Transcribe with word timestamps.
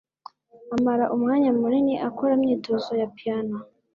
Amara 0.75 1.05
umwanya 1.15 1.49
munini 1.59 1.95
akora 2.07 2.31
imyitozo 2.37 2.91
ya 3.01 3.07
piyano. 3.15 3.57